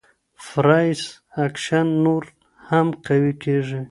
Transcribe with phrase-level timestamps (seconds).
[0.47, 1.03] فرایس
[1.45, 2.23] اکشن نور
[2.67, 3.81] هم قوي کيږي.